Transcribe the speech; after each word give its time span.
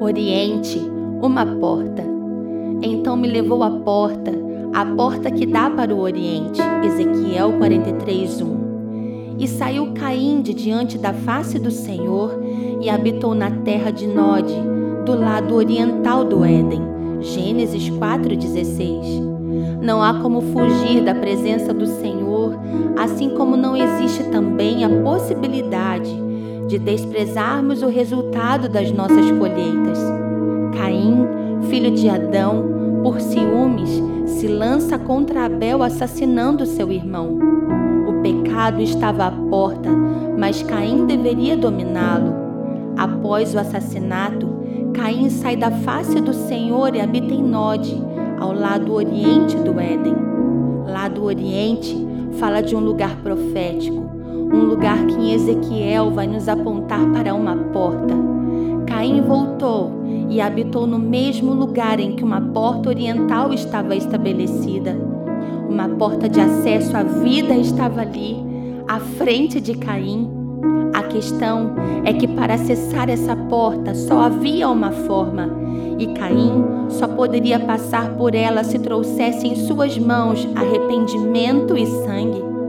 Oriente, 0.00 0.80
uma 1.20 1.44
porta. 1.44 2.02
Então 2.80 3.18
me 3.18 3.28
levou 3.28 3.62
à 3.62 3.70
porta, 3.70 4.32
a 4.72 4.86
porta 4.86 5.30
que 5.30 5.44
dá 5.44 5.68
para 5.68 5.94
o 5.94 6.00
Oriente. 6.00 6.58
Ezequiel 6.82 7.52
43, 7.58 8.40
1. 8.40 9.36
E 9.38 9.46
saiu 9.46 9.92
Caim 9.92 10.40
de 10.40 10.54
diante 10.54 10.96
da 10.96 11.12
face 11.12 11.58
do 11.58 11.70
Senhor 11.70 12.32
e 12.80 12.88
habitou 12.88 13.34
na 13.34 13.50
terra 13.50 13.90
de 13.90 14.06
Nod, 14.06 14.50
do 15.04 15.20
lado 15.20 15.54
oriental 15.54 16.24
do 16.24 16.46
Éden. 16.46 16.80
Gênesis 17.20 17.90
4,16. 17.90 19.82
Não 19.82 20.02
há 20.02 20.14
como 20.14 20.40
fugir 20.40 21.02
da 21.04 21.14
presença 21.14 21.74
do 21.74 21.84
Senhor, 21.86 22.58
assim 22.98 23.28
como 23.36 23.54
não 23.54 23.76
existe 23.76 24.24
também 24.30 24.82
a 24.82 24.88
possibilidade 24.88 26.29
de 26.70 26.78
desprezarmos 26.78 27.82
o 27.82 27.88
resultado 27.88 28.68
das 28.68 28.92
nossas 28.92 29.28
colheitas. 29.32 29.98
Caim, 30.78 31.26
filho 31.68 31.90
de 31.90 32.08
Adão, 32.08 32.64
por 33.02 33.20
ciúmes, 33.20 33.90
se 34.24 34.46
lança 34.46 34.96
contra 34.96 35.46
Abel 35.46 35.82
assassinando 35.82 36.64
seu 36.64 36.92
irmão. 36.92 37.36
O 38.06 38.22
pecado 38.22 38.80
estava 38.80 39.26
à 39.26 39.32
porta, 39.32 39.90
mas 40.38 40.62
Caim 40.62 41.06
deveria 41.06 41.56
dominá-lo. 41.56 42.32
Após 42.96 43.52
o 43.52 43.58
assassinato, 43.58 44.48
Caim 44.94 45.28
sai 45.28 45.56
da 45.56 45.72
face 45.72 46.20
do 46.20 46.32
Senhor 46.32 46.94
e 46.94 47.00
habita 47.00 47.34
em 47.34 47.42
Nod, 47.42 48.00
ao 48.38 48.52
lado 48.52 48.94
oriente 48.94 49.56
do 49.56 49.80
Éden. 49.80 50.14
Lado 50.86 51.24
oriente 51.24 51.96
fala 52.38 52.60
de 52.60 52.76
um 52.76 52.80
lugar 52.80 53.16
profético, 53.16 53.79
Ezequiel 55.32 56.10
vai 56.10 56.26
nos 56.26 56.48
apontar 56.48 57.06
para 57.12 57.34
uma 57.34 57.56
porta. 57.56 58.14
Caim 58.86 59.20
voltou 59.22 59.92
e 60.28 60.40
habitou 60.40 60.86
no 60.86 60.98
mesmo 60.98 61.52
lugar 61.52 62.00
em 62.00 62.16
que 62.16 62.24
uma 62.24 62.40
porta 62.40 62.88
oriental 62.88 63.52
estava 63.52 63.94
estabelecida. 63.94 64.96
Uma 65.68 65.88
porta 65.88 66.28
de 66.28 66.40
acesso 66.40 66.96
à 66.96 67.02
vida 67.02 67.54
estava 67.54 68.00
ali, 68.00 68.36
à 68.88 68.98
frente 68.98 69.60
de 69.60 69.74
Caim. 69.74 70.28
A 70.92 71.04
questão 71.04 71.74
é 72.04 72.12
que 72.12 72.26
para 72.26 72.54
acessar 72.54 73.08
essa 73.08 73.36
porta 73.36 73.94
só 73.94 74.22
havia 74.22 74.68
uma 74.68 74.90
forma, 74.90 75.48
e 75.98 76.08
Caim 76.08 76.64
só 76.88 77.06
poderia 77.06 77.60
passar 77.60 78.16
por 78.16 78.34
ela 78.34 78.64
se 78.64 78.78
trouxesse 78.80 79.46
em 79.46 79.54
suas 79.54 79.96
mãos 79.96 80.46
arrependimento 80.56 81.76
e 81.76 81.86
sangue. 81.86 82.59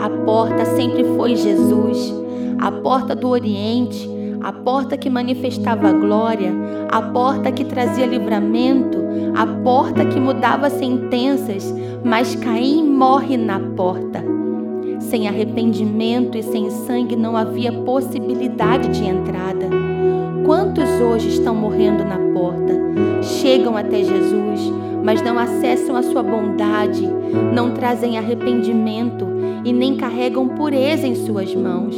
A 0.00 0.08
porta 0.08 0.64
sempre 0.64 1.04
foi 1.16 1.36
Jesus, 1.36 2.12
a 2.58 2.72
porta 2.72 3.14
do 3.14 3.28
Oriente, 3.28 4.08
a 4.40 4.50
porta 4.52 4.96
que 4.96 5.10
manifestava 5.10 5.92
glória, 5.92 6.52
a 6.90 7.02
porta 7.02 7.52
que 7.52 7.64
trazia 7.64 8.06
livramento, 8.06 8.98
a 9.36 9.46
porta 9.62 10.04
que 10.06 10.18
mudava 10.18 10.70
sentenças, 10.70 11.74
mas 12.02 12.34
Caim 12.34 12.82
morre 12.82 13.36
na 13.36 13.60
porta. 13.60 14.24
Sem 15.00 15.28
arrependimento 15.28 16.38
e 16.38 16.42
sem 16.42 16.70
sangue 16.70 17.16
não 17.16 17.36
havia 17.36 17.72
possibilidade 17.72 18.88
de 18.88 19.04
entrada. 19.04 19.79
Hoje 21.00 21.28
estão 21.30 21.54
morrendo 21.54 22.04
na 22.04 22.18
porta? 22.34 22.74
Chegam 23.22 23.74
até 23.74 24.04
Jesus, 24.04 24.60
mas 25.02 25.22
não 25.22 25.38
acessam 25.38 25.96
a 25.96 26.02
sua 26.02 26.22
bondade, 26.22 27.08
não 27.54 27.72
trazem 27.72 28.18
arrependimento 28.18 29.26
e 29.64 29.72
nem 29.72 29.96
carregam 29.96 30.46
pureza 30.48 31.06
em 31.06 31.14
suas 31.14 31.54
mãos. 31.54 31.96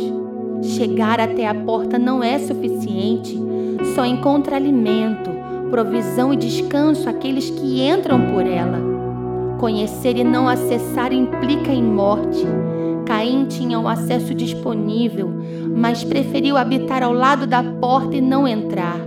Chegar 0.62 1.18
até 1.18 1.48
a 1.48 1.54
porta 1.54 1.98
não 1.98 2.22
é 2.22 2.38
suficiente, 2.38 3.36
só 3.96 4.06
encontra 4.06 4.54
alimento, 4.54 5.30
provisão 5.68 6.32
e 6.32 6.36
descanso 6.36 7.08
aqueles 7.08 7.50
que 7.50 7.82
entram 7.82 8.30
por 8.30 8.46
ela. 8.46 8.78
Conhecer 9.58 10.16
e 10.16 10.22
não 10.22 10.48
acessar 10.48 11.12
implica 11.12 11.72
em 11.72 11.82
morte. 11.82 12.46
Caim 13.04 13.46
tinha 13.46 13.80
o 13.80 13.88
acesso 13.88 14.32
disponível, 14.32 15.41
mas 15.74 16.04
preferiu 16.04 16.56
habitar 16.56 17.02
ao 17.02 17.12
lado 17.12 17.46
da 17.46 17.62
porta 17.62 18.16
e 18.16 18.20
não 18.20 18.46
entrar. 18.46 18.98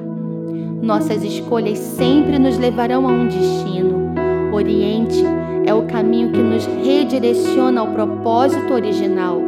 Nossas 0.82 1.24
escolhas 1.24 1.80
sempre 1.80 2.38
nos 2.38 2.58
levarão 2.58 3.08
a 3.08 3.12
um 3.12 3.28
destino. 3.28 4.14
Oriente 4.54 5.24
é 5.66 5.74
o 5.74 5.84
caminho 5.84 6.32
que 6.32 6.42
nos 6.42 6.66
redireciona 6.66 7.82
ao 7.82 7.88
propósito 7.88 8.74
original. 8.74 9.42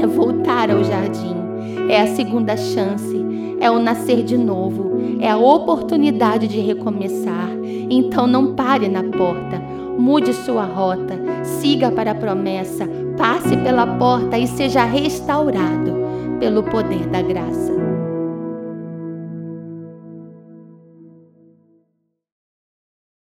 É 0.00 0.06
voltar 0.06 0.70
ao 0.70 0.82
jardim, 0.82 1.36
é 1.88 2.02
a 2.02 2.06
segunda 2.08 2.56
chance, 2.56 3.24
é 3.60 3.70
o 3.70 3.78
nascer 3.78 4.22
de 4.22 4.36
novo, 4.36 4.98
é 5.20 5.30
a 5.30 5.36
oportunidade 5.36 6.48
de 6.48 6.60
recomeçar. 6.60 7.48
Então 7.88 8.26
não 8.26 8.54
pare 8.54 8.88
na 8.88 9.04
porta, 9.04 9.58
mude 9.96 10.32
sua 10.34 10.64
rota, 10.64 11.18
siga 11.42 11.90
para 11.90 12.10
a 12.10 12.14
promessa, 12.14 12.88
passe 13.16 13.56
pela 13.56 13.86
porta 13.86 14.36
e 14.36 14.46
seja 14.46 14.84
restaurado 14.84 16.03
pelo 16.38 16.62
poder 16.62 17.06
da 17.06 17.22
graça. 17.22 17.93